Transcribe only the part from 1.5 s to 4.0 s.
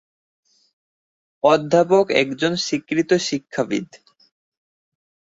অধ্যাপক একজন স্বীকৃত শিক্ষাবিদ।